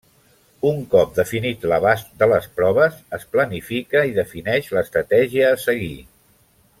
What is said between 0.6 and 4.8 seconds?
Un cop definit l'abast de les proves, es planifica i defineix